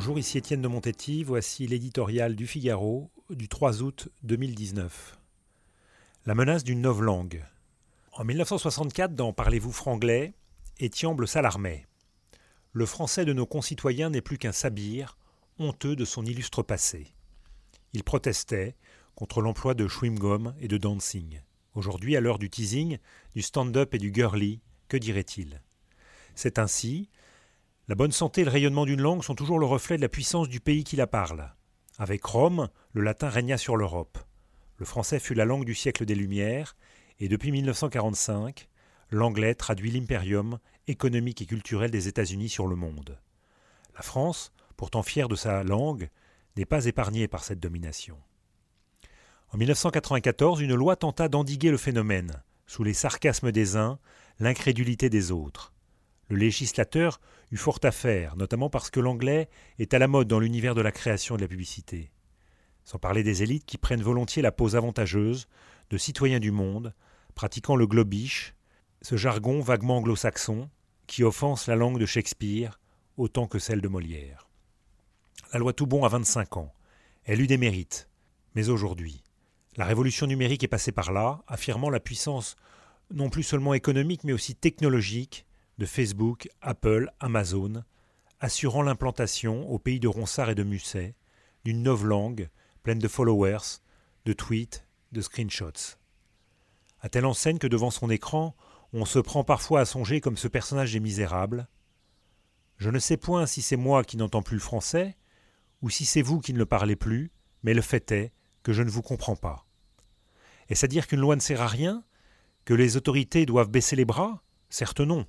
Bonjour, 0.00 0.16
ici 0.16 0.38
Étienne 0.38 0.62
de 0.62 0.68
Montetti. 0.68 1.24
Voici 1.24 1.66
l'éditorial 1.66 2.36
du 2.36 2.46
Figaro 2.46 3.10
du 3.30 3.48
3 3.48 3.82
août 3.82 4.08
2019. 4.22 5.18
La 6.24 6.36
menace 6.36 6.62
d'une 6.62 6.88
langue. 6.88 7.44
En 8.12 8.22
1964, 8.22 9.16
dans 9.16 9.32
Parlez-vous 9.32 9.72
franglais, 9.72 10.34
Étiamble 10.78 11.26
s'alarmait. 11.26 11.84
Le 12.72 12.86
français 12.86 13.24
de 13.24 13.32
nos 13.32 13.44
concitoyens 13.44 14.08
n'est 14.08 14.20
plus 14.20 14.38
qu'un 14.38 14.52
sabir, 14.52 15.18
honteux 15.58 15.96
de 15.96 16.04
son 16.04 16.24
illustre 16.24 16.62
passé. 16.62 17.12
Il 17.92 18.04
protestait 18.04 18.76
contre 19.16 19.40
l'emploi 19.40 19.74
de 19.74 19.88
chewing-gum 19.88 20.54
et 20.60 20.68
de 20.68 20.78
dancing. 20.78 21.40
Aujourd'hui, 21.74 22.14
à 22.14 22.20
l'heure 22.20 22.38
du 22.38 22.50
teasing, 22.50 22.98
du 23.34 23.42
stand-up 23.42 23.94
et 23.94 23.98
du 23.98 24.14
girly, 24.14 24.60
que 24.86 24.96
dirait-il? 24.96 25.60
C'est 26.36 26.60
ainsi, 26.60 27.08
la 27.88 27.94
bonne 27.94 28.12
santé 28.12 28.42
et 28.42 28.44
le 28.44 28.50
rayonnement 28.50 28.84
d'une 28.84 29.00
langue 29.00 29.24
sont 29.24 29.34
toujours 29.34 29.58
le 29.58 29.64
reflet 29.64 29.96
de 29.96 30.02
la 30.02 30.10
puissance 30.10 30.50
du 30.50 30.60
pays 30.60 30.84
qui 30.84 30.96
la 30.96 31.06
parle. 31.06 31.54
Avec 31.96 32.22
Rome, 32.22 32.68
le 32.92 33.00
latin 33.00 33.30
régna 33.30 33.56
sur 33.56 33.76
l'Europe. 33.76 34.18
Le 34.76 34.84
français 34.84 35.18
fut 35.18 35.32
la 35.32 35.46
langue 35.46 35.64
du 35.64 35.74
siècle 35.74 36.04
des 36.04 36.14
Lumières, 36.14 36.76
et 37.18 37.28
depuis 37.28 37.50
1945, 37.50 38.68
l'anglais 39.10 39.54
traduit 39.54 39.90
l'impérium 39.90 40.58
économique 40.86 41.40
et 41.40 41.46
culturel 41.46 41.90
des 41.90 42.08
États-Unis 42.08 42.50
sur 42.50 42.66
le 42.66 42.76
monde. 42.76 43.18
La 43.96 44.02
France, 44.02 44.52
pourtant 44.76 45.02
fière 45.02 45.28
de 45.28 45.34
sa 45.34 45.64
langue, 45.64 46.10
n'est 46.58 46.66
pas 46.66 46.84
épargnée 46.84 47.26
par 47.26 47.42
cette 47.42 47.58
domination. 47.58 48.18
En 49.50 49.56
1994, 49.56 50.60
une 50.60 50.74
loi 50.74 50.96
tenta 50.96 51.28
d'endiguer 51.28 51.70
le 51.70 51.78
phénomène, 51.78 52.42
sous 52.66 52.84
les 52.84 52.92
sarcasmes 52.92 53.50
des 53.50 53.76
uns, 53.76 53.98
l'incrédulité 54.40 55.08
des 55.08 55.32
autres. 55.32 55.72
Le 56.28 56.36
législateur 56.36 57.20
eut 57.50 57.56
fort 57.56 57.80
à 57.82 57.90
faire, 57.90 58.36
notamment 58.36 58.68
parce 58.68 58.90
que 58.90 59.00
l'anglais 59.00 59.48
est 59.78 59.94
à 59.94 59.98
la 59.98 60.08
mode 60.08 60.28
dans 60.28 60.40
l'univers 60.40 60.74
de 60.74 60.82
la 60.82 60.92
création 60.92 61.34
et 61.34 61.38
de 61.38 61.42
la 61.42 61.48
publicité. 61.48 62.10
Sans 62.84 62.98
parler 62.98 63.22
des 63.22 63.42
élites 63.42 63.64
qui 63.64 63.78
prennent 63.78 64.02
volontiers 64.02 64.42
la 64.42 64.52
pose 64.52 64.76
avantageuse 64.76 65.48
de 65.90 65.98
citoyens 65.98 66.40
du 66.40 66.50
monde, 66.50 66.94
pratiquant 67.34 67.76
le 67.76 67.86
globish, 67.86 68.54
ce 69.00 69.16
jargon 69.16 69.60
vaguement 69.60 69.98
anglo-saxon 69.98 70.68
qui 71.06 71.24
offense 71.24 71.66
la 71.66 71.76
langue 71.76 71.98
de 71.98 72.06
Shakespeare 72.06 72.78
autant 73.16 73.46
que 73.46 73.58
celle 73.58 73.80
de 73.80 73.88
Molière. 73.88 74.48
La 75.52 75.58
loi 75.58 75.72
Toubon 75.72 76.04
a 76.04 76.08
25 76.08 76.58
ans. 76.58 76.72
Elle 77.24 77.40
eut 77.40 77.46
des 77.46 77.56
mérites. 77.58 78.08
Mais 78.54 78.68
aujourd'hui, 78.68 79.22
la 79.76 79.84
révolution 79.84 80.26
numérique 80.26 80.64
est 80.64 80.68
passée 80.68 80.92
par 80.92 81.12
là, 81.12 81.42
affirmant 81.46 81.90
la 81.90 82.00
puissance 82.00 82.56
non 83.10 83.30
plus 83.30 83.42
seulement 83.42 83.74
économique 83.74 84.24
mais 84.24 84.32
aussi 84.32 84.54
technologique 84.54 85.46
de 85.78 85.86
Facebook, 85.86 86.48
Apple, 86.60 87.10
Amazon, 87.20 87.84
assurant 88.40 88.82
l'implantation 88.82 89.68
au 89.70 89.78
pays 89.78 90.00
de 90.00 90.08
Ronsard 90.08 90.50
et 90.50 90.54
de 90.54 90.62
Musset 90.62 91.14
d'une 91.64 91.84
langue 91.84 92.48
pleine 92.82 92.98
de 92.98 93.08
followers, 93.08 93.80
de 94.24 94.32
tweets, 94.32 94.86
de 95.12 95.20
screenshots. 95.20 95.96
À 97.00 97.08
telle 97.08 97.26
enseigne 97.26 97.58
que 97.58 97.66
devant 97.66 97.90
son 97.90 98.10
écran, 98.10 98.56
on 98.92 99.04
se 99.04 99.18
prend 99.18 99.44
parfois 99.44 99.80
à 99.80 99.84
songer 99.84 100.20
comme 100.20 100.36
ce 100.36 100.48
personnage 100.48 100.92
des 100.92 101.00
Misérables. 101.00 101.68
Je 102.78 102.90
ne 102.90 102.98
sais 102.98 103.16
point 103.16 103.46
si 103.46 103.62
c'est 103.62 103.76
moi 103.76 104.04
qui 104.04 104.16
n'entends 104.16 104.42
plus 104.42 104.56
le 104.56 104.62
français, 104.62 105.16
ou 105.82 105.90
si 105.90 106.06
c'est 106.06 106.22
vous 106.22 106.40
qui 106.40 106.52
ne 106.52 106.58
le 106.58 106.66
parlez 106.66 106.96
plus, 106.96 107.30
mais 107.62 107.74
le 107.74 107.82
fait 107.82 108.10
est 108.12 108.32
que 108.62 108.72
je 108.72 108.82
ne 108.82 108.90
vous 108.90 109.02
comprends 109.02 109.36
pas. 109.36 109.66
Est-ce 110.68 110.84
à 110.84 110.88
dire 110.88 111.06
qu'une 111.06 111.20
loi 111.20 111.36
ne 111.36 111.40
sert 111.40 111.60
à 111.60 111.66
rien? 111.66 112.04
Que 112.64 112.74
les 112.74 112.96
autorités 112.96 113.46
doivent 113.46 113.70
baisser 113.70 113.96
les 113.96 114.04
bras? 114.04 114.42
Certes 114.70 115.00
non. 115.00 115.26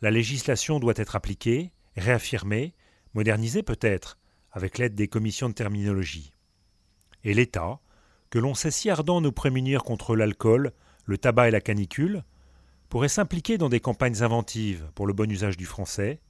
La 0.00 0.10
législation 0.10 0.78
doit 0.78 0.94
être 0.96 1.16
appliquée, 1.16 1.72
réaffirmée, 1.96 2.74
modernisée 3.14 3.62
peut-être, 3.62 4.18
avec 4.52 4.78
l'aide 4.78 4.94
des 4.94 5.08
commissions 5.08 5.48
de 5.48 5.54
terminologie. 5.54 6.32
Et 7.24 7.34
l'État, 7.34 7.80
que 8.30 8.38
l'on 8.38 8.54
sait 8.54 8.70
si 8.70 8.90
ardent 8.90 9.20
nous 9.20 9.32
prémunir 9.32 9.82
contre 9.82 10.16
l'alcool, 10.16 10.72
le 11.04 11.18
tabac 11.18 11.48
et 11.48 11.50
la 11.50 11.60
canicule, 11.60 12.24
pourrait 12.88 13.08
s'impliquer 13.08 13.58
dans 13.58 13.68
des 13.68 13.80
campagnes 13.80 14.22
inventives 14.22 14.90
pour 14.94 15.06
le 15.06 15.12
bon 15.12 15.30
usage 15.30 15.56
du 15.56 15.66
français, 15.66 16.20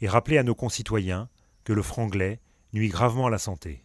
et 0.00 0.08
rappeler 0.08 0.38
à 0.38 0.42
nos 0.42 0.54
concitoyens 0.54 1.28
que 1.64 1.72
le 1.72 1.82
franglais 1.82 2.40
nuit 2.72 2.88
gravement 2.88 3.26
à 3.26 3.30
la 3.30 3.38
santé. 3.38 3.84